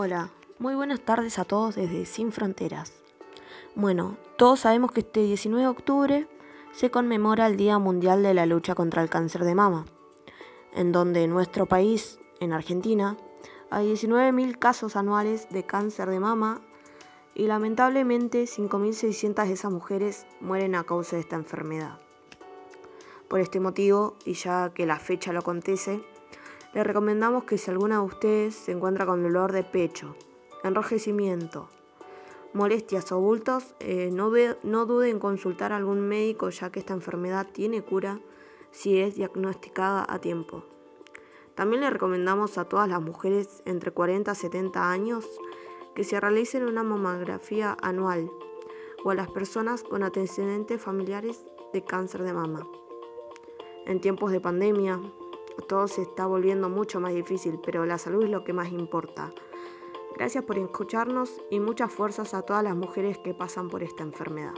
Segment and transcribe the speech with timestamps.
[0.00, 2.92] Hola, muy buenas tardes a todos desde Sin Fronteras.
[3.74, 6.28] Bueno, todos sabemos que este 19 de octubre
[6.70, 9.86] se conmemora el Día Mundial de la Lucha contra el Cáncer de Mama,
[10.72, 13.16] en donde en nuestro país, en Argentina,
[13.70, 16.60] hay 19.000 casos anuales de cáncer de mama
[17.34, 21.98] y lamentablemente 5.600 de esas mujeres mueren a causa de esta enfermedad.
[23.26, 26.04] Por este motivo, y ya que la fecha lo acontece,
[26.74, 30.14] le recomendamos que si alguna de ustedes se encuentra con dolor de pecho,
[30.64, 31.68] enrojecimiento,
[32.52, 34.30] molestias o bultos, eh, no,
[34.62, 38.20] no dude en consultar a algún médico ya que esta enfermedad tiene cura
[38.70, 40.64] si es diagnosticada a tiempo.
[41.54, 45.26] También le recomendamos a todas las mujeres entre 40 y 70 años
[45.94, 48.30] que se realicen una mamografía anual
[49.04, 52.66] o a las personas con antecedentes familiares de cáncer de mama.
[53.86, 55.00] En tiempos de pandemia,
[55.66, 59.32] todo se está volviendo mucho más difícil, pero la salud es lo que más importa.
[60.16, 64.54] Gracias por escucharnos y muchas fuerzas a todas las mujeres que pasan por esta enfermedad.